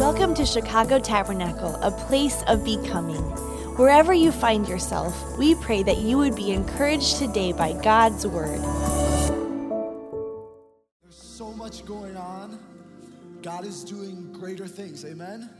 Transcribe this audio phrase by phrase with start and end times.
[0.00, 3.20] Welcome to Chicago Tabernacle, a place of becoming.
[3.76, 8.60] Wherever you find yourself, we pray that you would be encouraged today by God's word.
[11.02, 12.58] There's so much going on.
[13.42, 15.04] God is doing greater things.
[15.04, 15.50] Amen?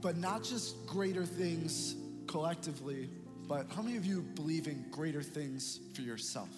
[0.00, 1.96] But not just greater things
[2.28, 3.10] collectively,
[3.48, 6.50] but how many of you believe in greater things for yourself?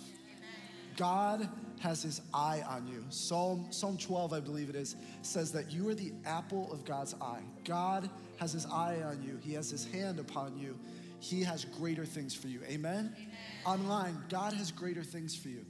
[1.00, 1.48] God
[1.78, 3.02] has his eye on you.
[3.08, 7.14] Psalm, Psalm 12, I believe it is, says that you are the apple of God's
[7.22, 7.40] eye.
[7.64, 10.78] God has his eye on you, he has his hand upon you.
[11.18, 12.60] He has greater things for you.
[12.64, 13.14] Amen?
[13.14, 13.30] Amen.
[13.66, 15.64] Online, God has greater things for you.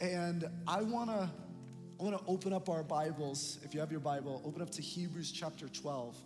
[0.00, 1.32] And I wanna,
[1.98, 3.58] I wanna open up our Bibles.
[3.64, 6.16] If you have your Bible, open up to Hebrews chapter 12.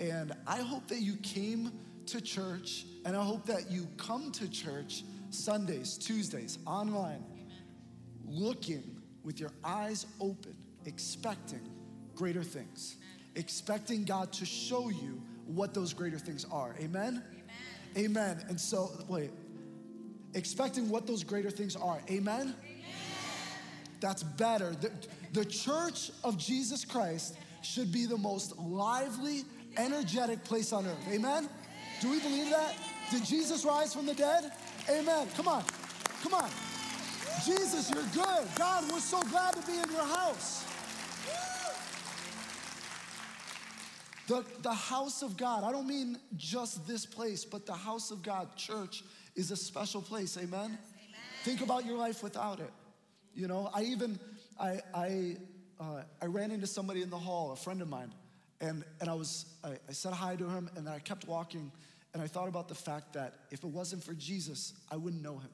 [0.00, 1.72] And I hope that you came
[2.06, 7.24] to church, and I hope that you come to church Sundays, Tuesdays, online
[8.32, 11.68] looking with your eyes open, expecting
[12.14, 12.96] greater things,
[13.36, 16.74] expecting God to show you what those greater things are.
[16.80, 17.22] Amen?
[17.96, 18.04] Amen.
[18.36, 18.44] Amen.
[18.48, 19.30] And so, wait,
[20.34, 22.00] expecting what those greater things are.
[22.10, 22.40] Amen?
[22.40, 22.54] Amen.
[24.00, 24.70] That's better.
[24.80, 24.90] The,
[25.32, 29.42] the church of Jesus Christ should be the most lively,
[29.76, 31.08] energetic place on earth.
[31.08, 31.48] Amen?
[32.00, 32.74] Do we believe that?
[33.10, 34.52] Did Jesus rise from the dead?
[34.90, 35.28] Amen.
[35.36, 35.62] Come on.
[36.22, 36.50] Come on.
[37.44, 38.48] Jesus, you're good.
[38.56, 40.64] God, we're so glad to be in your house.
[44.28, 48.22] The, the house of God, I don't mean just this place, but the house of
[48.22, 49.02] God, church,
[49.34, 50.36] is a special place.
[50.36, 50.50] Amen?
[50.60, 50.78] Amen.
[51.42, 52.70] Think about your life without it.
[53.34, 54.18] You know, I even,
[54.60, 55.36] I, I,
[55.80, 58.12] uh, I ran into somebody in the hall, a friend of mine,
[58.60, 61.72] and, and I was, I, I said hi to him, and then I kept walking,
[62.14, 65.38] and I thought about the fact that if it wasn't for Jesus, I wouldn't know
[65.38, 65.50] him.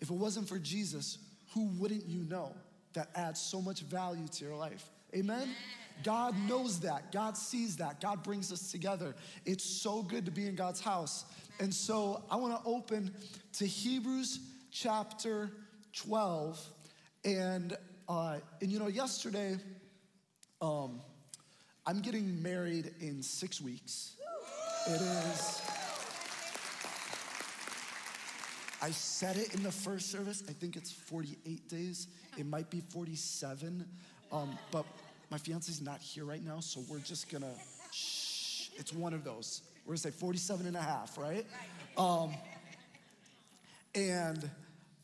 [0.00, 1.18] If it wasn't for Jesus,
[1.54, 2.54] who wouldn't you know?
[2.94, 4.88] That adds so much value to your life.
[5.14, 5.48] Amen?
[6.02, 7.12] God knows that.
[7.12, 8.00] God sees that.
[8.00, 9.14] God brings us together.
[9.44, 11.24] It's so good to be in God's house.
[11.58, 13.12] And so I want to open
[13.54, 15.50] to Hebrews chapter
[15.92, 16.58] 12.
[17.24, 17.76] And,
[18.08, 19.58] uh, and you know, yesterday,
[20.62, 21.00] um,
[21.86, 24.16] I'm getting married in six weeks.
[24.86, 25.69] It is.
[28.82, 30.42] I said it in the first service.
[30.48, 32.08] I think it's 48 days.
[32.38, 33.84] It might be 47.
[34.32, 34.86] Um, but
[35.30, 37.52] my fiance's not here right now, so we're just gonna
[37.92, 38.68] shh.
[38.76, 39.62] It's one of those.
[39.84, 41.44] We're gonna say 47 and a half, right?
[41.98, 42.32] Um,
[43.94, 44.48] and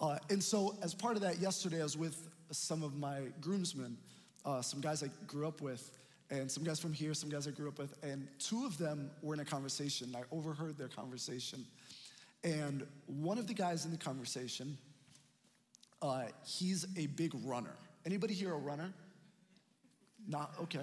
[0.01, 3.97] uh, and so as part of that, yesterday I was with some of my groomsmen,
[4.45, 5.91] uh, some guys I grew up with,
[6.31, 9.11] and some guys from here, some guys I grew up with, and two of them
[9.23, 10.15] were in a conversation.
[10.17, 11.65] I overheard their conversation.
[12.45, 14.79] And one of the guys in the conversation,
[16.03, 17.75] uh, he's a big runner.
[18.05, 18.93] Anybody here a runner?
[20.29, 20.81] Not okay.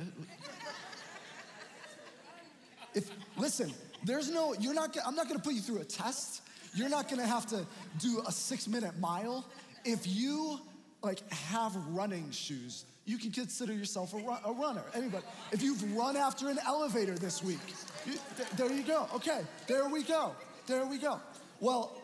[2.95, 4.53] If listen, there's no.
[4.59, 4.95] You're not.
[5.05, 6.41] I'm not going to put you through a test.
[6.75, 7.65] You're not going to have to
[7.99, 9.45] do a six minute mile.
[9.85, 10.59] If you
[11.01, 14.83] like have running shoes, you can consider yourself a, run, a runner.
[14.93, 15.25] Anybody?
[15.51, 17.59] If you've run after an elevator this week,
[18.05, 19.07] you, th- there you go.
[19.15, 20.35] Okay, there we go.
[20.67, 21.19] There we go.
[21.63, 21.95] Well,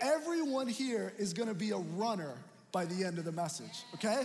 [0.00, 2.32] everyone here is gonna be a runner
[2.72, 4.22] by the end of the message, okay?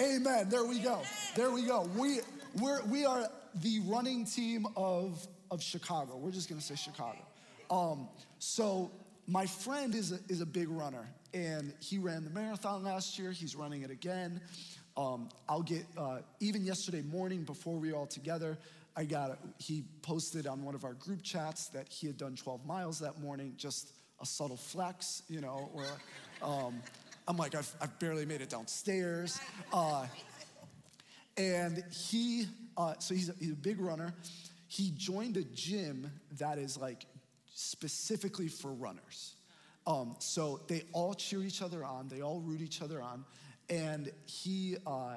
[0.00, 0.48] Amen.
[0.48, 1.02] There we go.
[1.34, 1.86] There we go.
[1.94, 2.20] We,
[2.58, 6.16] we're, we are the running team of, of Chicago.
[6.16, 7.18] We're just gonna say Chicago.
[7.70, 8.90] Um, so,
[9.26, 13.30] my friend is a, is a big runner, and he ran the marathon last year.
[13.30, 14.40] He's running it again.
[14.96, 18.56] Um, I'll get, uh, even yesterday morning before we were all together,
[18.96, 22.64] I got, he posted on one of our group chats that he had done 12
[22.64, 25.84] miles that morning, just a subtle flex, you know, or
[26.42, 26.82] um,
[27.28, 29.38] I'm like, I've, I've, barely made it downstairs.
[29.70, 30.06] Uh,
[31.36, 32.46] and he,
[32.78, 34.14] uh, so he's a, he's a big runner.
[34.68, 37.04] He joined a gym that is like
[37.54, 39.34] specifically for runners.
[39.86, 43.24] Um, so they all cheer each other on, they all root each other on.
[43.68, 45.16] And he, uh,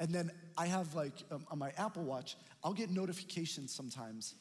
[0.00, 4.34] and then I have like um, on my Apple Watch, I'll get notifications sometimes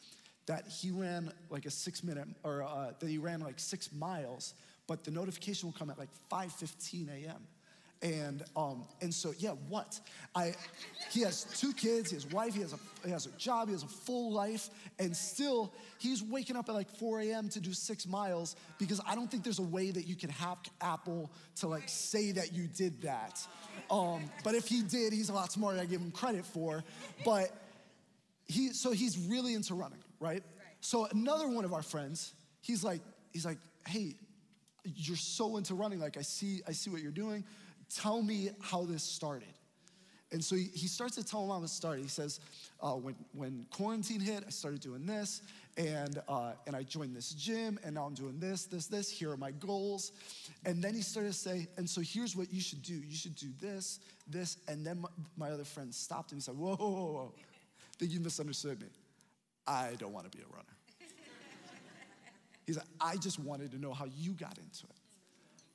[0.45, 4.53] that he ran like a six minute, or uh, that he ran like six miles,
[4.87, 7.41] but the notification will come at like 5.15 a.m.
[8.01, 9.99] And um, and so yeah, what?
[10.35, 10.53] I
[11.11, 13.83] he has two kids, his wife, he has a he has a job, he has
[13.83, 17.49] a full life, and still he's waking up at like 4 a.m.
[17.49, 20.67] to do six miles because I don't think there's a way that you can hack
[20.79, 23.45] Apple to like say that you did that.
[23.89, 25.79] Um, but if he did, he's a lot smarter.
[25.79, 26.83] I give him credit for.
[27.25, 27.49] But
[28.45, 30.43] he so he's really into running, right?
[30.81, 33.01] So another one of our friends, he's like
[33.33, 33.57] he's like,
[33.87, 34.15] hey,
[34.83, 35.99] you're so into running.
[35.99, 37.43] Like I see I see what you're doing
[37.93, 39.47] tell me how this started.
[40.31, 42.01] And so he, he starts to tell him how it started.
[42.01, 42.41] He says,
[42.81, 45.41] uh, when, when quarantine hit, I started doing this,
[45.77, 49.09] and, uh, and I joined this gym, and now I'm doing this, this, this.
[49.09, 50.11] Here are my goals.
[50.65, 52.93] And then he started to say, and so here's what you should do.
[52.93, 54.57] You should do this, this.
[54.67, 56.39] And then my, my other friend stopped him.
[56.39, 57.33] He said, whoa, whoa, whoa, whoa.
[57.37, 58.87] I think you misunderstood me.
[59.65, 60.65] I don't want to be a runner.
[62.65, 64.96] He's like, I just wanted to know how you got into it.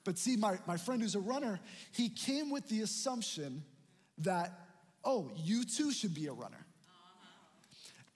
[0.05, 1.61] But see, my, my friend who's a runner,
[1.93, 3.63] he came with the assumption
[4.19, 4.53] that,
[5.05, 6.67] oh, you too should be a runner.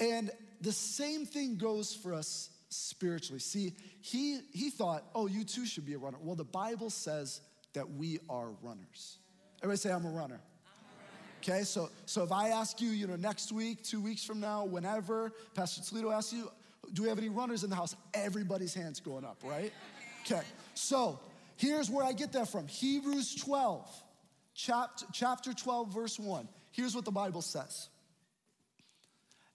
[0.00, 0.30] And
[0.60, 3.38] the same thing goes for us spiritually.
[3.38, 6.18] See, he, he thought, oh, you too should be a runner.
[6.20, 7.40] Well, the Bible says
[7.74, 9.18] that we are runners.
[9.62, 10.40] Everybody say, I'm a runner.
[11.42, 14.64] Okay, so, so if I ask you, you know, next week, two weeks from now,
[14.64, 16.50] whenever, Pastor Toledo asks you,
[16.92, 17.94] do we have any runners in the house?
[18.14, 19.72] Everybody's hands going up, right?
[20.24, 20.42] Okay,
[20.74, 21.20] so
[21.56, 23.88] here's where I get that from Hebrews 12,
[24.54, 26.48] chapter, chapter 12, verse 1.
[26.72, 27.88] Here's what the Bible says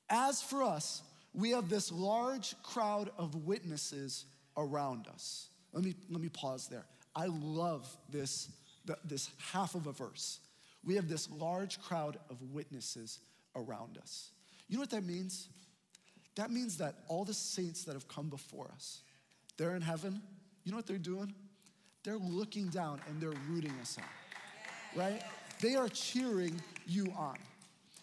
[0.10, 1.04] As for us,
[1.34, 4.26] we have this large crowd of witnesses
[4.58, 5.48] around us.
[5.74, 6.86] Let me, let me pause there.
[7.16, 8.50] I love this,
[9.06, 10.40] this half of a verse.
[10.84, 13.20] We have this large crowd of witnesses
[13.56, 14.32] around us.
[14.68, 15.48] You know what that means?
[16.36, 19.02] That means that all the saints that have come before us,
[19.58, 20.22] they're in heaven.
[20.64, 21.34] You know what they're doing?
[22.04, 25.22] They're looking down and they're rooting us on, right?
[25.60, 27.38] They are cheering you on.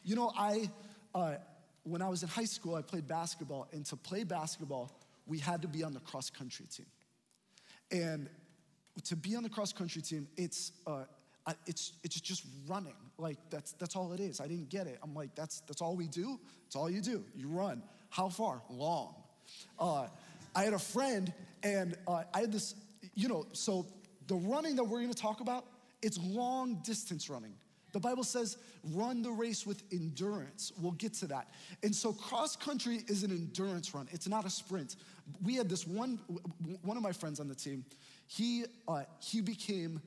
[0.04, 0.70] You know, I,
[1.14, 1.34] uh,
[1.82, 4.92] when I was in high school, I played basketball, and to play basketball,
[5.26, 6.86] we had to be on the cross country team.
[7.90, 8.28] And
[9.04, 11.04] to be on the cross country team, it's, uh,
[11.66, 12.94] it's, it's just running.
[13.18, 14.40] Like, that's, that's all it is.
[14.40, 14.98] I didn't get it.
[15.02, 16.38] I'm like, that's, that's all we do?
[16.66, 17.24] It's all you do.
[17.34, 17.82] You run.
[18.10, 18.62] How far?
[18.70, 19.14] Long.
[19.78, 20.06] Uh,
[20.54, 22.74] I had a friend, and uh, I had this,
[23.18, 23.84] you know, so
[24.28, 25.64] the running that we're gonna talk about,
[26.02, 27.52] it's long distance running.
[27.92, 28.58] The Bible says,
[28.92, 30.72] run the race with endurance.
[30.80, 31.48] We'll get to that.
[31.82, 34.94] And so, cross country is an endurance run, it's not a sprint.
[35.42, 36.20] We had this one,
[36.82, 37.84] one of my friends on the team,
[38.28, 40.00] he, uh, he became,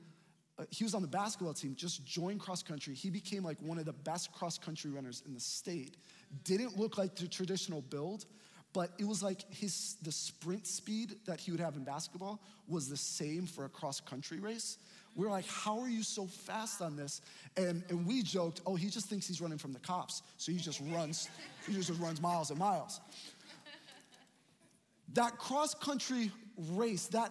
[0.58, 2.94] uh, he was on the basketball team, just joined cross country.
[2.94, 5.98] He became like one of the best cross country runners in the state.
[6.44, 8.24] Didn't look like the traditional build,
[8.72, 12.88] but it was like his the sprint speed that he would have in basketball was
[12.88, 14.78] the same for a cross country race.
[15.14, 17.20] We're like, how are you so fast on this?
[17.58, 20.22] And, and we joked, oh, he just thinks he's running from the cops.
[20.38, 21.28] So he just runs,
[21.66, 22.98] he just runs miles and miles.
[25.12, 26.30] That cross country
[26.70, 27.30] race, that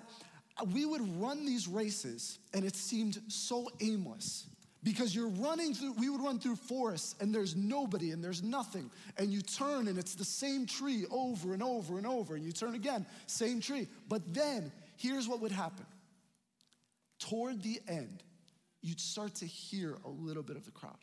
[0.71, 4.45] we would run these races and it seemed so aimless
[4.83, 8.89] because you're running through, we would run through forests and there's nobody and there's nothing.
[9.17, 12.35] And you turn and it's the same tree over and over and over.
[12.35, 13.87] And you turn again, same tree.
[14.09, 15.85] But then here's what would happen
[17.21, 18.23] toward the end,
[18.81, 20.97] you'd start to hear a little bit of the crowd,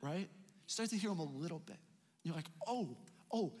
[0.00, 0.28] right?
[0.28, 1.76] You start to hear them a little bit.
[1.76, 2.96] And You're like, oh,
[3.32, 3.52] oh,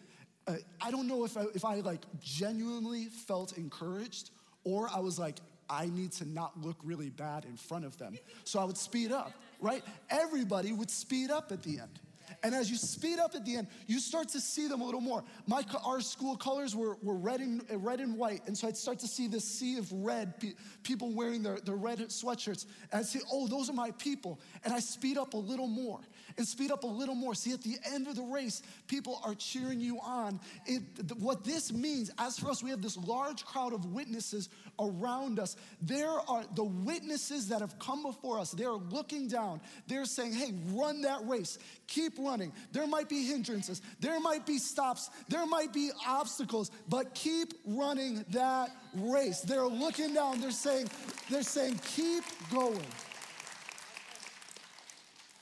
[0.46, 4.30] uh, I don't know if I, if I like genuinely felt encouraged
[4.62, 5.38] or I was like,
[5.68, 8.16] I need to not look really bad in front of them.
[8.44, 9.82] So I would speed up, right?
[10.10, 12.00] Everybody would speed up at the end.
[12.42, 15.00] And as you speed up at the end, you start to see them a little
[15.00, 15.24] more.
[15.46, 18.42] My, our school colors were, were red, and, uh, red and white.
[18.46, 21.76] And so I'd start to see this sea of red, pe- people wearing their, their
[21.76, 22.66] red sweatshirts.
[22.92, 24.40] And I'd say, oh, those are my people.
[24.64, 26.00] And I speed up a little more
[26.36, 27.34] and speed up a little more.
[27.34, 30.40] See, at the end of the race, people are cheering you on.
[30.66, 30.82] It,
[31.18, 34.48] what this means, as for us, we have this large crowd of witnesses
[34.78, 35.56] around us.
[35.80, 38.50] There are the witnesses that have come before us.
[38.50, 39.60] They're looking down.
[39.86, 41.58] They're saying, hey, run that race.
[41.86, 42.52] Keep running.
[42.72, 48.24] There might be hindrances, there might be stops, there might be obstacles, but keep running
[48.30, 49.40] that race.
[49.40, 50.40] They're looking down.
[50.40, 50.88] They're saying,
[51.30, 52.80] they're saying, keep going.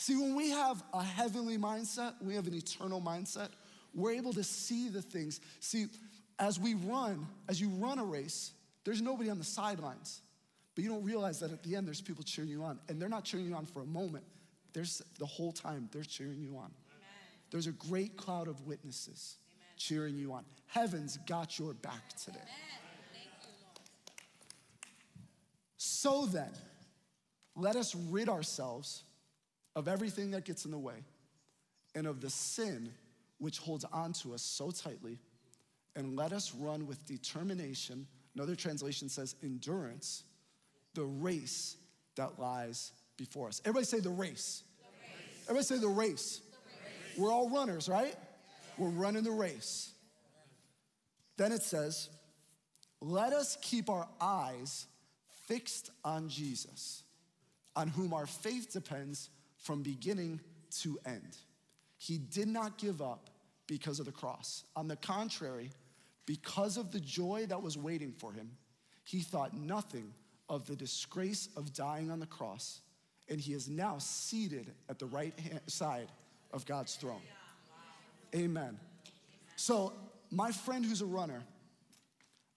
[0.03, 3.51] See, when we have a heavenly mindset, we have an eternal mindset,
[3.95, 5.41] we're able to see the things.
[5.61, 5.87] See,
[6.41, 8.51] as we run, as you run a race,
[8.83, 10.23] there's nobody on the sidelines.
[10.75, 12.81] But you don't realize that at the end, there's people cheering you on.
[12.89, 14.25] And they're not cheering you on for a moment,
[14.73, 16.65] there's the whole time, they're cheering you on.
[16.65, 16.73] Amen.
[17.53, 19.69] There's a great cloud of witnesses Amen.
[19.77, 20.45] cheering you on.
[20.67, 22.41] Heaven's got your back today.
[25.77, 26.51] So then,
[27.55, 29.05] let us rid ourselves
[29.75, 31.05] of everything that gets in the way
[31.95, 32.91] and of the sin
[33.39, 35.19] which holds on to us so tightly,
[35.97, 38.07] and let us run with determination.
[38.35, 40.23] Another translation says endurance,
[40.95, 41.77] the race
[42.17, 43.61] that lies before us.
[43.65, 44.63] Everybody say the race.
[44.79, 45.43] The race.
[45.49, 46.41] Everybody say the race.
[46.41, 47.19] the race.
[47.19, 48.15] We're all runners, right?
[48.79, 49.91] We're running the race.
[51.37, 52.09] Then it says,
[53.01, 54.87] let us keep our eyes
[55.47, 57.03] fixed on Jesus,
[57.75, 59.29] on whom our faith depends
[59.63, 60.41] from beginning
[60.71, 61.37] to end.
[61.97, 63.31] He did not give up
[63.67, 64.65] because of the cross.
[64.77, 65.71] On the contrary,
[66.27, 68.51] because of the joy that was waiting for him,
[69.05, 70.13] he thought nothing
[70.49, 72.81] of the disgrace of dying on the cross,
[73.29, 76.09] and he is now seated at the right hand side
[76.53, 77.23] of God's throne.
[78.35, 78.79] Amen.
[79.57, 79.93] So,
[80.31, 81.43] my friend who's a runner,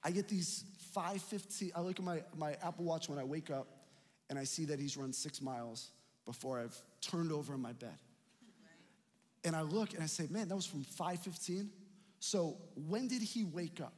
[0.03, 1.71] I get these 515.
[1.75, 3.67] I look at my, my Apple Watch when I wake up
[4.29, 5.91] and I see that he's run six miles
[6.25, 7.97] before I've turned over in my bed.
[9.43, 11.69] And I look and I say, man, that was from 515.
[12.19, 13.93] So when did he wake up?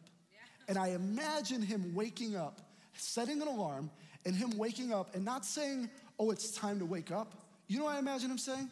[0.68, 2.60] And I imagine him waking up,
[2.94, 3.90] setting an alarm,
[4.26, 7.48] and him waking up and not saying, oh, it's time to wake up.
[7.68, 8.70] You know what I imagine him saying?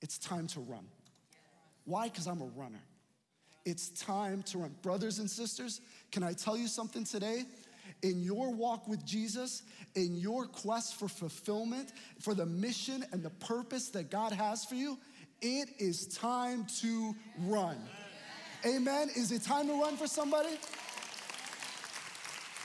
[0.00, 0.86] It's time to run.
[1.84, 2.08] Why?
[2.08, 2.80] Because I'm a runner.
[3.64, 4.74] It's time to run.
[4.82, 5.80] Brothers and sisters,
[6.12, 7.44] can I tell you something today?
[8.02, 9.62] In your walk with Jesus,
[9.94, 14.74] in your quest for fulfillment, for the mission and the purpose that God has for
[14.74, 14.98] you,
[15.40, 17.76] it is time to run.
[18.66, 19.08] Amen.
[19.14, 20.56] Is it time to run for somebody?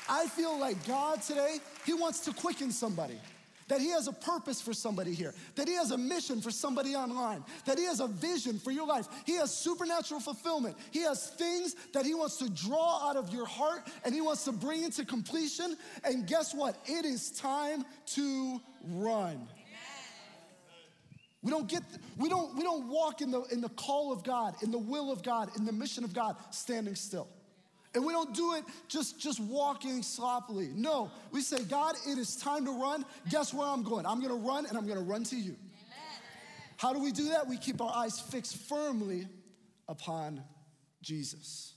[0.09, 3.19] I feel like God today, He wants to quicken somebody
[3.67, 6.95] that He has a purpose for somebody here, that He has a mission for somebody
[6.95, 9.07] online, that He has a vision for your life.
[9.25, 10.77] He has supernatural fulfillment.
[10.91, 14.43] He has things that He wants to draw out of your heart and He wants
[14.45, 15.77] to bring into completion.
[16.03, 16.77] And guess what?
[16.85, 19.47] It is time to run.
[21.43, 21.83] We don't get,
[22.17, 25.11] we don't, we don't walk in the, in the call of God, in the will
[25.11, 27.27] of God, in the mission of God, standing still.
[27.95, 30.69] And we don't do it just, just walking sloppily.
[30.73, 33.05] No, we say, God, it is time to run.
[33.29, 34.05] Guess where I'm going?
[34.05, 35.55] I'm gonna run and I'm gonna run to you.
[36.77, 37.47] How do we do that?
[37.47, 39.27] We keep our eyes fixed firmly
[39.87, 40.43] upon
[41.01, 41.73] Jesus.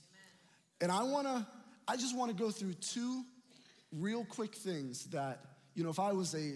[0.81, 1.47] And I wanna,
[1.87, 3.23] I just wanna go through two
[3.91, 5.39] real quick things that,
[5.75, 6.55] you know, if I was a,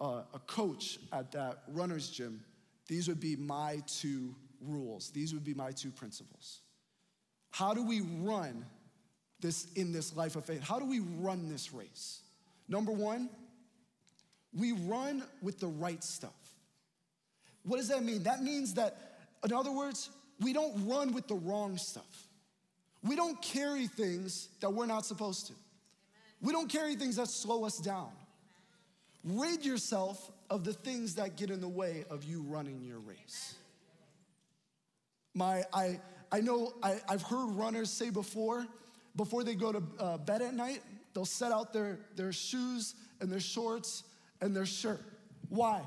[0.00, 2.42] uh, a coach at that runner's gym,
[2.88, 5.10] these would be my two rules.
[5.10, 6.60] These would be my two principles.
[7.50, 8.64] How do we run
[9.40, 10.62] this in this life of faith?
[10.62, 12.20] How do we run this race?
[12.68, 13.28] Number one,
[14.56, 16.30] we run with the right stuff.
[17.64, 18.22] What does that mean?
[18.22, 22.28] That means that, in other words, we don't run with the wrong stuff.
[23.02, 25.52] We don't carry things that we're not supposed to.
[25.52, 25.62] Amen.
[26.42, 28.10] We don't carry things that slow us down.
[29.24, 29.38] Amen.
[29.38, 33.54] Rid yourself of the things that get in the way of you running your race.
[35.34, 36.00] My, I,
[36.32, 38.66] I know I, have heard runners say before,
[39.16, 40.80] before they go to uh, bed at night,
[41.12, 44.04] they'll set out their, their shoes and their shorts
[44.40, 45.00] and their shirt.
[45.48, 45.82] Why?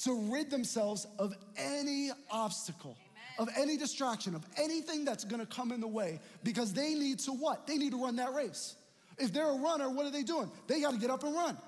[0.00, 2.96] To rid themselves of any obstacle,
[3.40, 3.48] Amen.
[3.48, 7.32] of any distraction, of anything that's gonna come in the way, because they need to
[7.32, 7.66] what?
[7.66, 8.76] They need to run that race.
[9.18, 10.48] If they're a runner, what are they doing?
[10.68, 11.58] They gotta get up and run.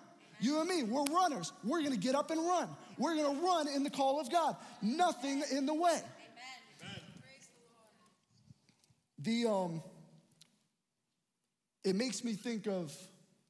[0.40, 1.52] You and me, we're runners.
[1.64, 2.68] We're gonna get up and run.
[2.96, 4.56] We're gonna run in the call of God.
[4.80, 6.00] Nothing in the way.
[9.22, 9.82] The, um,
[11.84, 12.94] it makes me think of,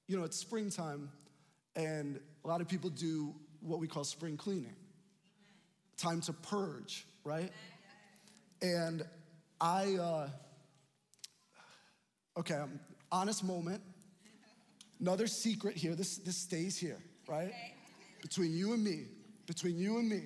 [0.09, 1.11] you know, it's springtime
[1.77, 4.75] and a lot of people do what we call spring cleaning.
[5.97, 7.53] Time to purge, right?
[8.62, 9.05] And
[9.61, 10.29] I, uh,
[12.39, 12.81] okay, um,
[13.12, 13.83] honest moment.
[15.00, 16.99] Another secret here, this, this stays here,
[17.29, 17.53] right?
[18.23, 19.05] Between you and me,
[19.47, 20.23] between you and me.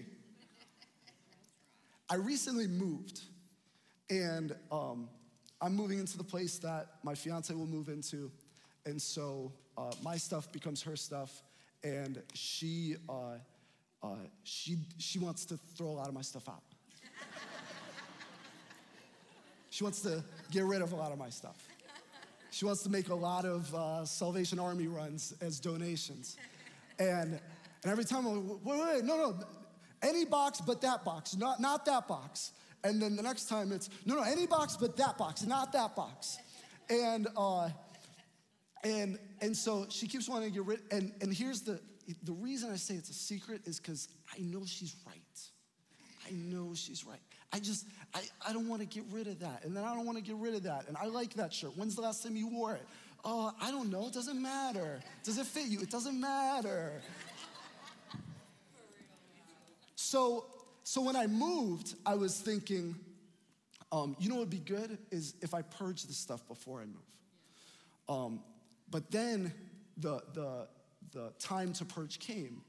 [2.09, 3.21] I recently moved
[4.11, 5.09] and um,
[5.61, 8.31] I'm moving into the place that my fiance will move into.
[8.87, 11.43] And so uh, my stuff becomes her stuff.
[11.83, 13.39] And she, uh,
[14.03, 14.09] uh,
[14.43, 16.63] she, she wants to throw a lot of my stuff out.
[19.71, 21.69] she wants to get rid of a lot of my stuff.
[22.51, 26.37] She wants to make a lot of uh, Salvation Army runs as donations.
[26.99, 27.41] And,
[27.83, 29.39] and every time I'm like, wait, wait, no, no,
[30.03, 32.53] any box but that box, not, not that box.
[32.85, 35.97] And then the next time it's, no, no, any box but that box, not that
[35.97, 36.39] box.
[36.91, 37.71] And, uh,
[38.85, 41.81] and, and so she keeps wanting to get rid, and, and here's the,
[42.23, 45.15] the reason I say it's a secret is because I know she's right.
[46.27, 47.21] I know she's right.
[47.53, 49.65] I just, I, I don't want to get rid of that.
[49.65, 50.87] And then I don't want to get rid of that.
[50.89, 51.77] And I like that shirt.
[51.77, 52.87] When's the last time you wore it?
[53.25, 54.09] Oh, I don't know.
[54.09, 55.01] It doesn't matter.
[55.23, 55.81] Does it fit you?
[55.81, 57.01] It doesn't matter.
[59.95, 60.45] So
[60.85, 62.95] so when I moved, I was thinking,
[63.91, 66.85] um, you know what would be good is if I purge the stuff before I
[66.85, 66.97] move.
[68.09, 68.41] Um,
[68.91, 69.53] but then
[69.97, 70.69] the, the,
[71.13, 72.61] the time to purge came,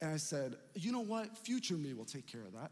[0.00, 1.36] and I said, you know what?
[1.38, 2.70] Future me will take care of that.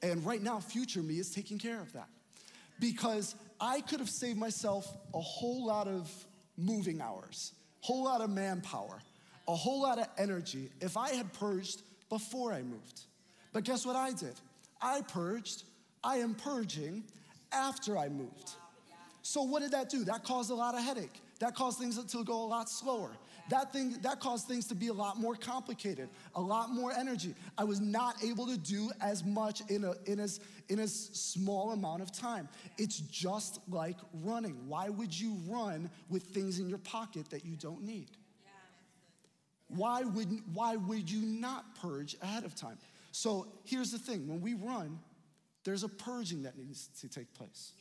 [0.00, 2.08] And right now, future me is taking care of that.
[2.78, 6.08] Because I could have saved myself a whole lot of
[6.56, 7.52] moving hours,
[7.82, 9.00] a whole lot of manpower,
[9.48, 13.00] a whole lot of energy if I had purged before I moved.
[13.52, 14.34] But guess what I did?
[14.80, 15.64] I purged,
[16.04, 17.04] I am purging
[17.52, 18.52] after I moved.
[19.22, 20.04] So what did that do?
[20.04, 21.20] That caused a lot of headache.
[21.40, 23.10] That caused things to go a lot slower.
[23.50, 27.34] That thing that caused things to be a lot more complicated, a lot more energy.
[27.56, 31.72] I was not able to do as much in a in as in a small
[31.72, 32.48] amount of time.
[32.76, 34.68] It's just like running.
[34.68, 38.10] Why would you run with things in your pocket that you don't need?
[39.68, 42.76] Why would why would you not purge ahead of time?
[43.12, 44.98] So here's the thing: when we run,
[45.64, 47.72] there's a purging that needs to take place.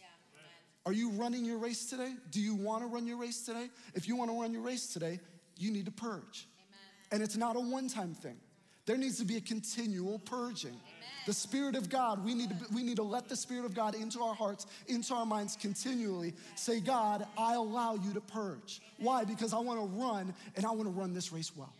[0.87, 2.13] Are you running your race today?
[2.31, 3.67] Do you want to run your race today?
[3.93, 5.19] If you want to run your race today,
[5.57, 6.47] you need to purge.
[6.57, 7.11] Amen.
[7.11, 8.37] And it's not a one time thing,
[8.85, 10.69] there needs to be a continual purging.
[10.69, 11.07] Amen.
[11.25, 13.95] The Spirit of God, we need, to, we need to let the Spirit of God
[13.95, 16.33] into our hearts, into our minds continually.
[16.55, 18.79] Say, God, I allow you to purge.
[18.97, 19.25] Why?
[19.25, 21.73] Because I want to run and I want to run this race well.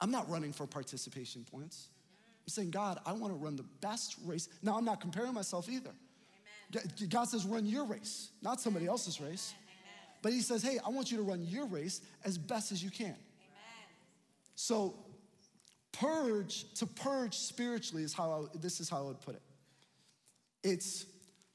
[0.00, 1.88] I'm not running for participation points.
[2.46, 4.48] I'm saying, God, I want to run the best race.
[4.62, 5.90] Now, I'm not comparing myself either.
[7.08, 9.54] God says, run your race, not somebody else's race.
[10.22, 12.90] But He says, hey, I want you to run your race as best as you
[12.90, 13.16] can.
[14.54, 14.94] So,
[15.92, 19.42] purge, to purge spiritually is how I, this is how I would put it.
[20.62, 21.06] It's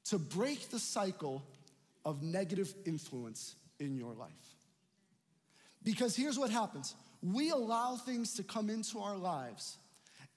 [0.05, 1.43] to break the cycle
[2.05, 4.29] of negative influence in your life.
[5.83, 9.77] Because here's what happens we allow things to come into our lives,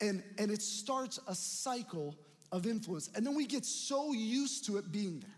[0.01, 2.15] and, and it starts a cycle
[2.53, 3.11] of influence.
[3.15, 5.37] And then we get so used to it being there,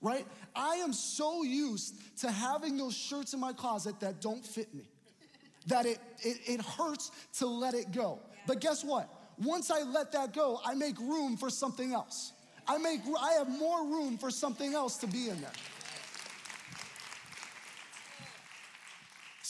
[0.00, 0.26] right?
[0.54, 4.88] I am so used to having those shirts in my closet that don't fit me,
[5.66, 8.20] that it, it, it hurts to let it go.
[8.46, 9.08] But guess what?
[9.38, 12.32] Once I let that go, I make room for something else.
[12.66, 15.52] I make I have more room for something else to be in there.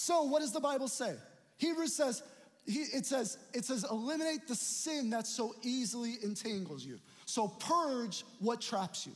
[0.08, 1.16] So what does the Bible say?
[1.58, 2.22] Hebrews says,
[2.64, 6.98] he, it says, it says, eliminate the sin that so easily entangles you.
[7.26, 9.12] So purge what traps you.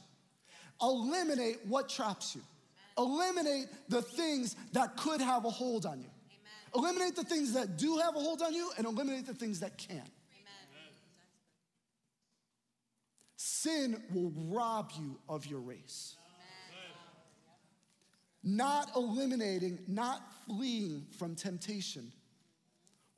[0.82, 2.42] Eliminate what traps you.
[2.98, 6.10] Eliminate the things that could have a hold on you.
[6.74, 9.78] Eliminate the things that do have a hold on you and eliminate the things that
[9.78, 10.04] can.
[13.38, 16.16] Sin will rob you of your race.
[18.44, 18.56] Amen.
[18.56, 22.12] Not eliminating, not fleeing from temptation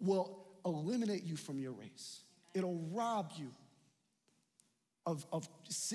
[0.01, 2.21] will eliminate you from your race.
[2.55, 3.51] It'll rob you
[5.07, 5.49] of, of,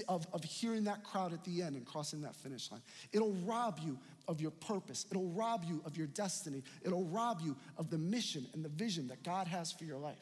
[0.08, 2.82] of, of hearing that crowd at the end and crossing that finish line.
[3.12, 5.06] It'll rob you of your purpose.
[5.10, 6.64] It'll rob you of your destiny.
[6.84, 10.18] It'll rob you of the mission and the vision that God has for your life.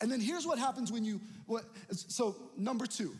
[0.00, 3.14] And then here's what happens when you, what, so number two,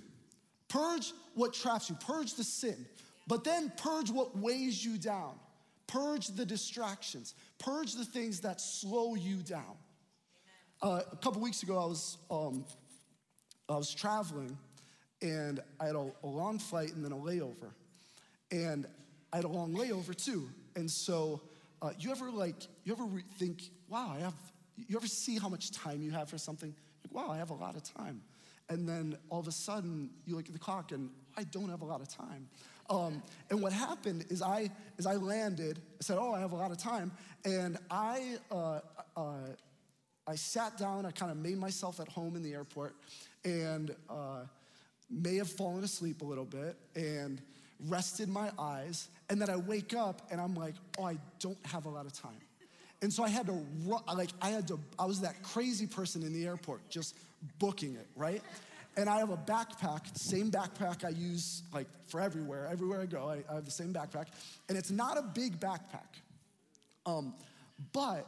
[0.69, 2.87] purge what traps you, purge the sin,
[3.27, 5.35] but then purge what weighs you down.
[5.87, 7.35] Purge the distractions.
[7.59, 9.77] Purge the things that slow you down.
[10.83, 12.65] Uh, a couple weeks ago, I was, um,
[13.69, 14.57] I was traveling
[15.23, 17.71] and I had a, a, long flight and then a layover.
[18.51, 18.87] And
[19.33, 20.49] I had a long layover too.
[20.75, 21.41] And so,
[21.81, 24.35] uh, you ever like, you ever re- think, wow, I have,
[24.77, 26.75] you ever see how much time you have for something?
[27.05, 28.21] Like, wow, I have a lot of time.
[28.69, 31.83] And then all of a sudden, you look at the clock and I don't have
[31.83, 32.49] a lot of time.
[32.89, 36.57] Um, and what happened is I, as I landed, I said, oh, I have a
[36.57, 37.13] lot of time.
[37.45, 38.81] And I, uh,
[39.17, 39.35] uh,
[40.27, 42.97] I sat down, I kind of made myself at home in the airport
[43.45, 44.43] and uh,
[45.11, 47.41] may have fallen asleep a little bit and
[47.89, 49.09] rested my eyes.
[49.31, 52.13] And then I wake up and I'm like, oh, I don't have a lot of
[52.13, 52.33] time.
[53.03, 56.23] And so I had to run, like, I had to, I was that crazy person
[56.23, 57.15] in the airport just
[57.59, 58.43] booking it, right?
[58.97, 62.69] And I have a backpack, same backpack I use like for everywhere.
[62.73, 64.27] Everywhere I go, I, I have the same backpack.
[64.69, 66.23] And it's not a big backpack.
[67.05, 67.35] Um,
[67.93, 68.27] but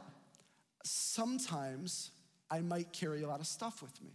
[0.83, 2.11] sometimes
[2.51, 4.11] I might carry a lot of stuff with me.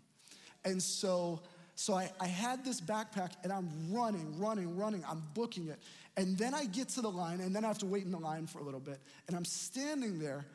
[0.65, 1.43] And so,
[1.75, 5.05] so I, I had this backpack and I'm running, running, running.
[5.09, 5.81] I'm booking it.
[6.17, 8.19] And then I get to the line and then I have to wait in the
[8.19, 9.01] line for a little bit.
[9.27, 10.47] And I'm standing there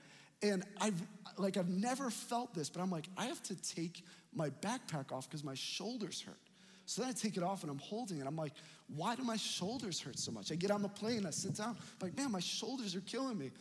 [0.42, 1.02] and I've
[1.38, 5.30] like I've never felt this, but I'm like, I have to take my backpack off
[5.30, 6.38] because my shoulders hurt.
[6.86, 8.26] So then I take it off and I'm holding it.
[8.26, 8.54] I'm like,
[8.96, 10.52] why do my shoulders hurt so much?
[10.52, 13.38] I get on the plane, I sit down, I'm like, man, my shoulders are killing
[13.38, 13.52] me.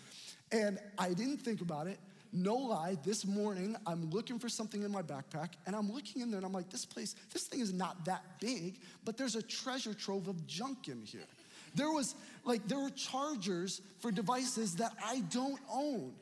[0.51, 1.99] And I didn't think about it.
[2.33, 6.31] No lie, this morning I'm looking for something in my backpack and I'm looking in
[6.31, 9.43] there and I'm like, this place, this thing is not that big, but there's a
[9.43, 11.27] treasure trove of junk in here.
[11.75, 16.13] There was like, there were chargers for devices that I don't own.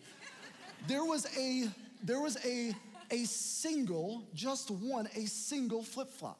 [0.88, 1.68] There was a,
[2.02, 2.74] there was a,
[3.10, 6.38] a single, just one, a single flip flop.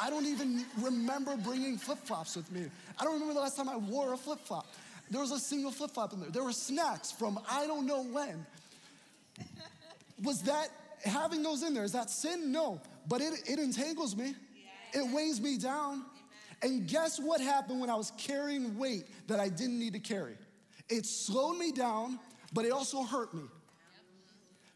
[0.00, 2.66] I don't even remember bringing flip flops with me.
[2.98, 4.66] I don't remember the last time I wore a flip flop.
[5.10, 6.30] There was a single flip flop in there.
[6.30, 8.46] There were snacks from I don't know when.
[10.22, 10.68] Was that
[11.04, 12.52] having those in there, is that sin?
[12.52, 12.80] No.
[13.08, 14.34] But it, it entangles me,
[14.92, 16.04] it weighs me down.
[16.62, 20.36] And guess what happened when I was carrying weight that I didn't need to carry?
[20.88, 22.18] It slowed me down,
[22.52, 23.44] but it also hurt me.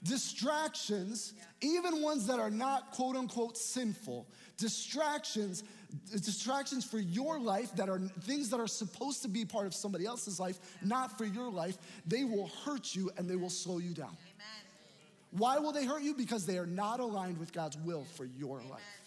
[0.05, 5.63] Distractions, even ones that are not quote unquote sinful, distractions,
[6.11, 10.05] distractions for your life that are things that are supposed to be part of somebody
[10.05, 13.95] else's life, not for your life, they will hurt you and they will slow you
[13.95, 14.09] down.
[14.09, 14.43] Amen.
[15.31, 16.15] Why will they hurt you?
[16.15, 19.02] Because they are not aligned with God's will for your life.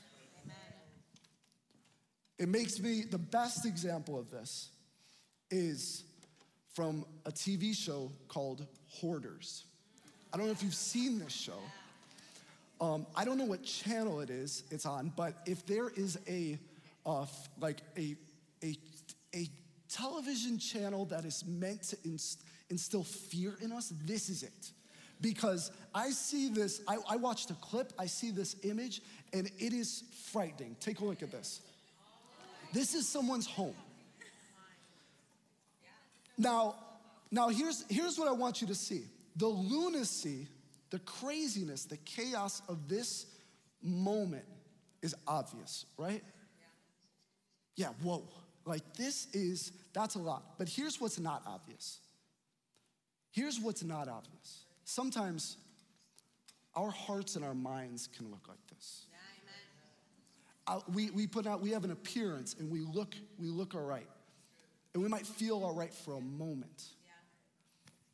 [2.38, 4.70] It makes me the best example of this
[5.50, 6.04] is
[6.74, 9.64] from a TV show called Hoarders.
[10.34, 11.60] I don't know if you've seen this show.
[12.82, 16.60] Um, I don't know what channel it is it's on, but if there is a
[17.06, 17.26] uh,
[17.60, 18.16] like a,
[18.64, 18.76] a,
[19.34, 19.48] a
[19.90, 24.72] television channel that is meant to inst- instill fear in us, this is it.
[25.22, 29.72] Because I see this, I, I watched a clip, I see this image, and it
[29.72, 30.76] is frightening.
[30.80, 31.62] Take a look at this.
[32.76, 33.74] This is someone's home.
[36.38, 36.76] Now,
[37.32, 39.04] now here's, here's what I want you to see.
[39.38, 40.50] The lunacy,
[40.90, 43.28] the craziness, the chaos of this
[43.82, 44.44] moment
[45.02, 46.22] is obvious, right?
[47.78, 48.28] Yeah, whoa.
[48.66, 50.58] Like this is, that's a lot.
[50.58, 52.00] But here's what's not obvious.
[53.32, 54.66] Here's what's not obvious.
[54.84, 55.56] Sometimes
[56.76, 59.05] our hearts and our minds can look like this.
[60.94, 64.08] We, we put out, we have an appearance and we look, we look all right.
[64.94, 66.86] And we might feel all right for a moment.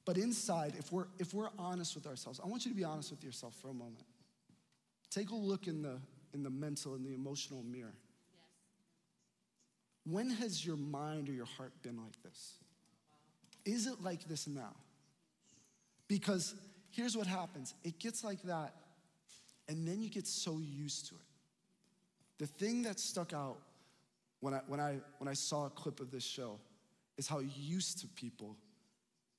[0.03, 3.11] But inside, if we're, if we're honest with ourselves, I want you to be honest
[3.11, 4.03] with yourself for a moment.
[5.09, 5.99] Take a look in the,
[6.33, 7.93] in the mental and the emotional mirror.
[10.05, 12.53] When has your mind or your heart been like this?
[13.65, 14.75] Is it like this now?
[16.07, 16.55] Because
[16.89, 18.73] here's what happens it gets like that,
[19.69, 21.21] and then you get so used to it.
[22.41, 23.60] The thing that stuck out
[24.39, 26.60] when I, when I, when I saw a clip of this show
[27.17, 28.58] is how used to people,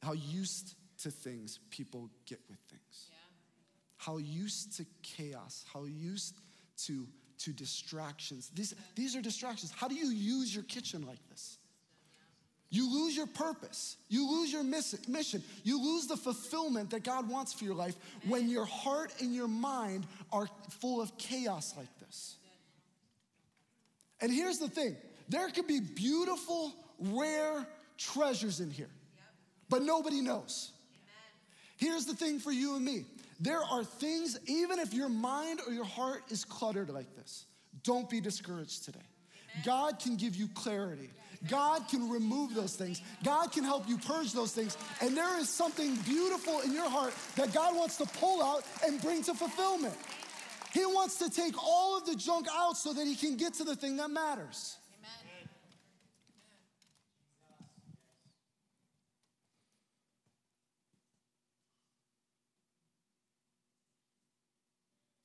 [0.02, 3.08] how used to things people get with things.
[3.10, 3.16] Yeah.
[3.96, 6.36] How used to chaos, how used
[6.86, 7.06] to
[7.42, 8.50] to distractions.
[8.54, 9.72] These, these are distractions.
[9.74, 11.58] How do you use your kitchen like this?
[12.70, 13.96] You lose your purpose.
[14.08, 15.42] You lose your mission.
[15.64, 17.96] You lose the fulfillment that God wants for your life
[18.28, 22.36] when your heart and your mind are full of chaos like this.
[24.22, 24.96] And here's the thing
[25.28, 27.66] there could be beautiful, rare
[27.98, 28.90] treasures in here,
[29.68, 30.70] but nobody knows.
[31.76, 33.04] Here's the thing for you and me
[33.40, 37.44] there are things, even if your mind or your heart is cluttered like this,
[37.82, 39.00] don't be discouraged today.
[39.64, 41.10] God can give you clarity.
[41.48, 43.02] God can remove those things.
[43.24, 44.76] God can help you purge those things.
[45.00, 49.02] And there is something beautiful in your heart that God wants to pull out and
[49.02, 49.94] bring to fulfillment.
[50.72, 53.64] He wants to take all of the junk out so that He can get to
[53.64, 54.76] the thing that matters.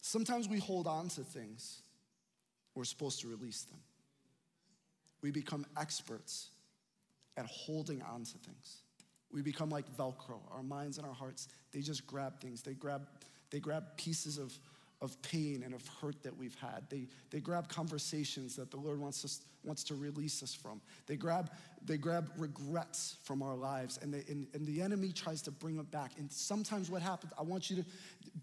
[0.01, 1.81] Sometimes we hold on to things,
[2.75, 3.79] we're supposed to release them.
[5.21, 6.47] We become experts
[7.35, 8.83] at holding on to things.
[9.33, 10.39] We become like Velcro.
[10.53, 12.61] Our minds and our hearts, they just grab things.
[12.61, 13.05] They grab,
[13.51, 14.57] they grab pieces of,
[15.01, 16.83] of pain and of hurt that we've had.
[16.89, 20.81] They, they grab conversations that the Lord wants, us, wants to release us from.
[21.05, 21.51] They grab,
[21.85, 25.77] they grab regrets from our lives, and, they, and, and the enemy tries to bring
[25.77, 26.11] them back.
[26.17, 27.85] And sometimes what happens, I want you to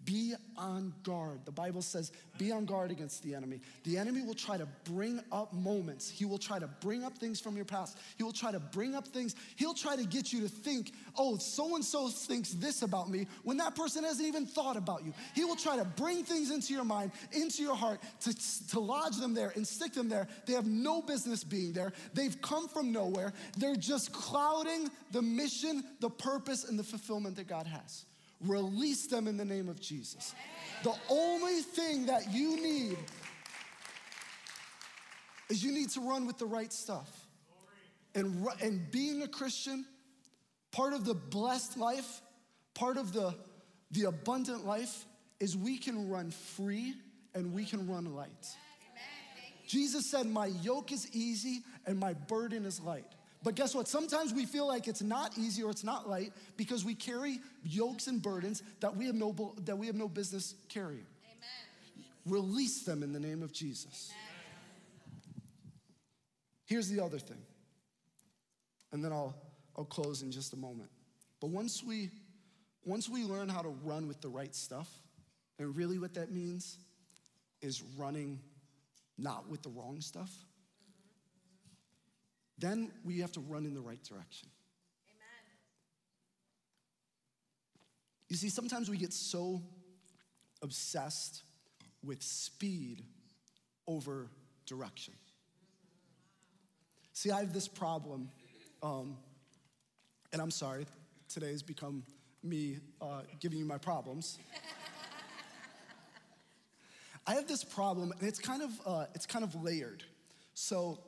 [0.04, 1.40] be on guard.
[1.44, 3.60] The Bible says, be on guard against the enemy.
[3.84, 6.10] The enemy will try to bring up moments.
[6.10, 7.98] He will try to bring up things from your past.
[8.16, 9.36] He will try to bring up things.
[9.56, 13.26] He'll try to get you to think, oh, so and so thinks this about me,
[13.44, 15.12] when that person hasn't even thought about you.
[15.34, 19.16] He will try to bring things into your mind, into your heart, to, to lodge
[19.16, 20.28] them there and stick them there.
[20.46, 21.92] They have no business being there.
[22.14, 23.23] They've come from nowhere.
[23.56, 28.04] They're just clouding the mission, the purpose, and the fulfillment that God has.
[28.40, 30.34] Release them in the name of Jesus.
[30.82, 32.98] The only thing that you need
[35.48, 37.08] is you need to run with the right stuff.
[38.14, 39.84] And, and being a Christian,
[40.72, 42.20] part of the blessed life,
[42.74, 43.34] part of the,
[43.90, 45.06] the abundant life,
[45.40, 46.94] is we can run free
[47.34, 48.56] and we can run light.
[49.66, 53.06] Jesus said, My yoke is easy and my burden is light.
[53.42, 53.86] But guess what?
[53.88, 58.06] Sometimes we feel like it's not easy or it's not light because we carry yokes
[58.06, 61.06] and burdens that we have no, that we have no business carrying.
[61.26, 62.06] Amen.
[62.24, 64.12] Release them in the name of Jesus.
[64.12, 65.42] Amen.
[66.64, 67.42] Here's the other thing,
[68.92, 69.34] and then I'll,
[69.76, 70.88] I'll close in just a moment.
[71.38, 72.08] But once we,
[72.86, 74.88] once we learn how to run with the right stuff,
[75.58, 76.78] And really, what that means
[77.60, 78.40] is running
[79.18, 80.30] not with the wrong stuff.
[82.58, 84.48] Then we have to run in the right direction.
[85.08, 85.56] Amen.
[88.28, 89.62] You see, sometimes we get so
[90.62, 91.42] obsessed
[92.02, 93.02] with speed
[93.86, 94.28] over
[94.66, 95.14] direction.
[97.12, 98.30] See, I have this problem,
[98.82, 99.16] um,
[100.32, 100.86] and I'm sorry,
[101.28, 102.02] today has become
[102.42, 104.38] me uh, giving you my problems.
[107.26, 110.04] I have this problem, and it's kind of uh, it's kind of layered.
[110.52, 110.98] So,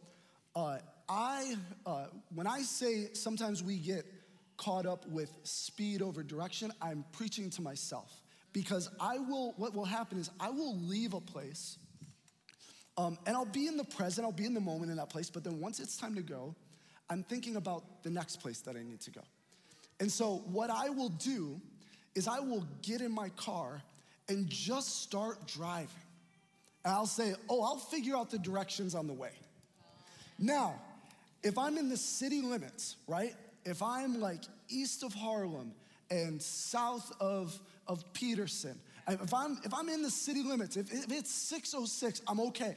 [0.55, 4.07] uh, I uh, when I say sometimes we get
[4.57, 8.11] caught up with speed over direction, I'm preaching to myself
[8.53, 9.53] because I will.
[9.59, 11.77] What will happen is I will leave a place,
[12.97, 14.25] um, and I'll be in the present.
[14.25, 15.29] I'll be in the moment in that place.
[15.29, 16.55] But then once it's time to go,
[17.11, 19.23] I'm thinking about the next place that I need to go.
[20.01, 21.61] And so what I will do
[22.15, 23.83] is I will get in my car
[24.29, 25.89] and just start driving.
[26.87, 29.33] And I'll say, oh, I'll figure out the directions on the way.
[30.39, 30.77] Now,
[31.43, 33.35] if I'm in the city limits, right?
[33.65, 35.73] If I'm like east of Harlem
[36.13, 41.11] and south of, of Peterson, if I'm, if I'm in the city limits, if, if
[41.11, 42.77] it's 606, I'm okay.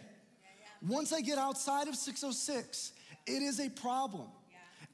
[0.88, 2.94] Once I get outside of 606,
[3.28, 4.26] it is a problem.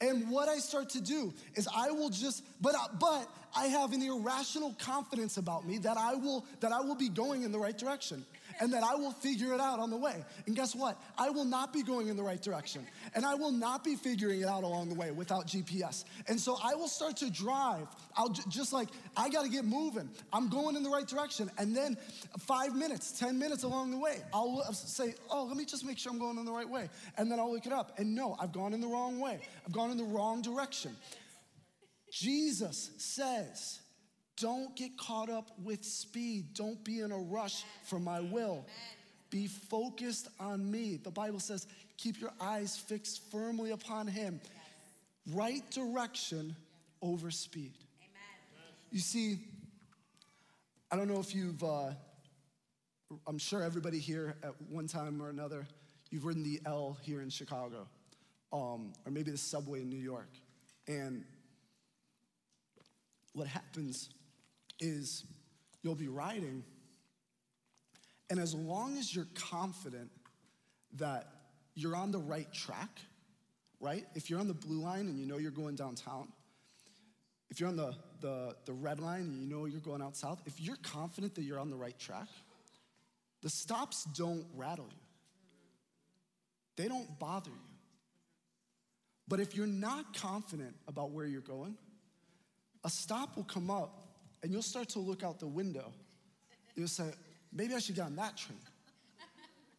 [0.01, 4.04] And what I start to do is I will just, but, but I have an
[4.04, 7.78] irrational confidence about me that I will, that I will be going in the right
[7.78, 8.25] direction
[8.60, 10.24] and that I will figure it out on the way.
[10.48, 11.00] And guess what?
[11.18, 12.86] I will not be going in the right direction.
[13.13, 16.06] And I will not be figuring it out along the way without GPS.
[16.28, 17.88] And so I will start to drive.
[18.15, 20.10] I'll j- just like, I gotta get moving.
[20.32, 21.50] I'm going in the right direction.
[21.58, 21.98] And then
[22.39, 26.12] five minutes, 10 minutes along the way, I'll say, oh, let me just make sure
[26.12, 26.89] I'm going in the right way.
[27.18, 27.98] And then I'll look it up.
[27.98, 29.39] And no, I've gone in the wrong way.
[29.65, 30.96] I've gone in the wrong direction.
[32.12, 33.80] Jesus says,
[34.38, 36.54] don't get caught up with speed.
[36.54, 38.65] Don't be in a rush for my will.
[39.30, 41.00] Be focused on me.
[41.02, 41.67] The Bible says,
[41.98, 44.41] keep your eyes fixed firmly upon him.
[45.32, 46.56] Right direction
[47.02, 47.74] over speed.
[48.91, 49.39] You see,
[50.91, 51.91] I don't know if you've, uh,
[53.28, 55.65] I'm sure everybody here at one time or another,
[56.12, 57.88] you've ridden the L here in Chicago,
[58.54, 60.30] um, or maybe the subway in New York.
[60.88, 61.24] And
[63.34, 64.10] what happens
[64.80, 65.26] is
[65.82, 66.64] you'll be riding,
[68.30, 70.10] and as long as you're confident
[70.94, 71.28] that
[71.76, 73.00] you're on the right track,
[73.80, 74.06] right?
[74.16, 76.28] If you're on the blue line and you know you're going downtown,
[77.50, 80.42] if you're on the, the, the red line and you know you're going out south,
[80.46, 82.28] if you're confident that you're on the right track,
[83.42, 84.98] the stops don't rattle you.
[86.78, 87.76] They don't bother you.
[89.28, 91.78] But if you're not confident about where you're going,
[92.84, 94.05] a stop will come up
[94.46, 95.92] and you'll start to look out the window.
[96.76, 97.12] You'll say,
[97.52, 98.60] maybe I should get on that train.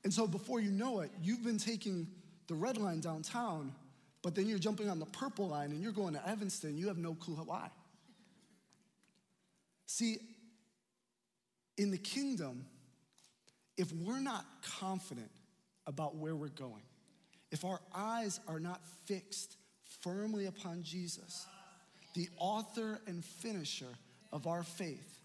[0.02, 2.08] And so before you know it, you've been taking
[2.48, 3.72] the red line downtown,
[4.22, 6.76] but then you're jumping on the purple line and you're going to Evanston.
[6.76, 7.70] You have no clue why.
[9.86, 10.16] See,
[11.78, 12.66] in the kingdom,
[13.76, 14.44] if we're not
[14.80, 15.30] confident
[15.86, 16.82] about where we're going,
[17.52, 19.58] if our eyes are not fixed
[20.00, 21.46] firmly upon Jesus,
[22.14, 23.94] the author and finisher
[24.32, 25.18] of our faith,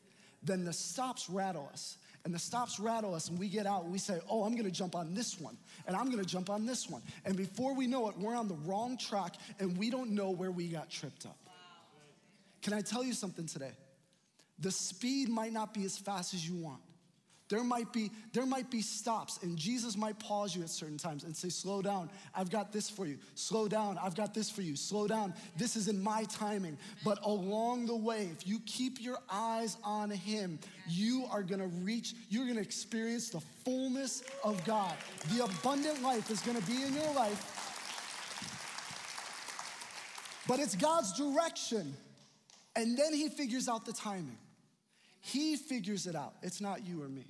[0.44, 1.98] then the stops rattle us.
[2.24, 4.70] And the stops rattle us, and we get out and we say, Oh, I'm gonna
[4.70, 7.02] jump on this one, and I'm gonna jump on this one.
[7.26, 10.52] And before we know it, we're on the wrong track and we don't know where
[10.52, 11.38] we got tripped up.
[12.62, 13.72] Can I tell you something today?
[14.60, 16.82] The speed might not be as fast as you want.
[17.52, 21.26] There might be there might be stops and Jesus might pause you at certain times
[21.26, 22.10] and say slow down.
[22.34, 23.18] I've got this for you.
[23.36, 24.00] Slow down.
[24.02, 24.78] I've got this for you.
[24.78, 25.34] Slow down.
[25.58, 26.78] This is in my timing.
[27.04, 32.14] But along the way, if you keep your eyes on him, you are to reach
[32.30, 34.96] you're to experience the fullness of God.
[35.36, 37.68] The abundant life is to be in your life.
[40.48, 41.98] But it's God's direction.
[42.78, 44.38] And then he figures out the timing.
[45.20, 46.34] He figures it out.
[46.42, 47.26] It's not you or me.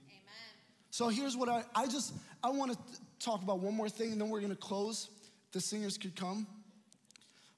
[0.92, 2.78] So here's what I, I just, I want to
[3.20, 5.10] talk about one more thing and then we're going to close.
[5.54, 6.46] The singers could come.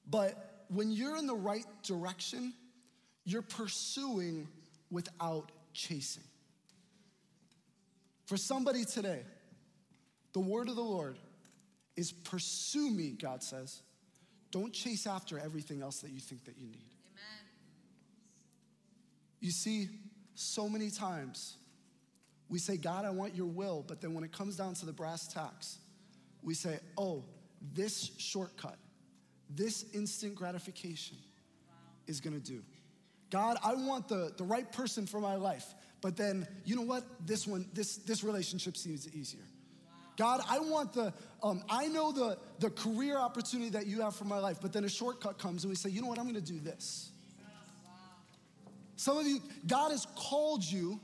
[0.08, 2.54] But when you're in the right direction,
[3.24, 4.46] you're pursuing
[4.90, 6.22] without chasing.
[8.26, 9.22] For somebody today,
[10.32, 11.18] the word of the Lord
[11.96, 13.82] is pursue me, God says.
[14.52, 16.94] Don't chase after everything else that you think that you need.
[17.10, 17.46] Amen.
[19.40, 19.88] You see,
[20.34, 21.56] so many times
[22.54, 24.92] we say, God, I want your will, but then when it comes down to the
[24.92, 25.78] brass tacks,
[26.40, 27.24] we say, oh,
[27.72, 28.78] this shortcut,
[29.50, 31.16] this instant gratification
[32.06, 32.62] is gonna do.
[33.28, 37.02] God, I want the, the right person for my life, but then you know what?
[37.26, 39.42] This one, this this relationship seems easier.
[40.16, 41.12] God, I want the,
[41.42, 44.84] um, I know the, the career opportunity that you have for my life, but then
[44.84, 47.10] a shortcut comes and we say, you know what, I'm gonna do this.
[48.94, 51.00] Some of you, God has called you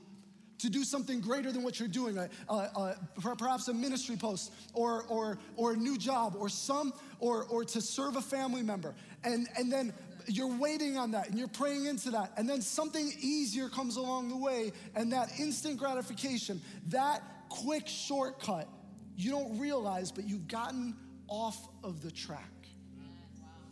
[0.61, 5.05] to do something greater than what you're doing, uh, uh, perhaps a ministry post or,
[5.09, 8.95] or, or a new job or some, or, or to serve a family member.
[9.25, 9.93] And, and then
[10.27, 12.33] you're waiting on that and you're praying into that.
[12.37, 18.69] And then something easier comes along the way and that instant gratification, that quick shortcut,
[19.17, 20.97] you don't realize, but you've gotten
[21.29, 22.45] off of the track.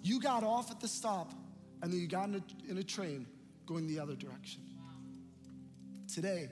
[0.03, 1.33] You got off at the stop
[1.83, 3.27] and then you got in a, in a train
[3.67, 4.63] going the other direction.
[6.13, 6.49] Today,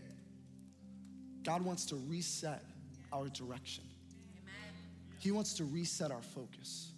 [1.46, 2.64] God wants to reset
[3.12, 3.85] our direction.
[5.20, 6.90] He wants to reset our focus.